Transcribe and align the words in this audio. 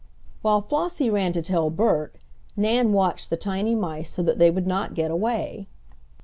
While 0.41 0.61
Flossie 0.61 1.11
ran 1.11 1.31
to 1.33 1.43
tell 1.43 1.69
Bert, 1.69 2.15
Nan 2.57 2.91
watched 2.91 3.29
the 3.29 3.37
tiny 3.37 3.75
mice 3.75 4.09
so 4.09 4.23
that 4.23 4.39
they 4.39 4.49
would 4.49 4.65
not 4.65 4.95
get 4.95 5.11
away. 5.11 5.67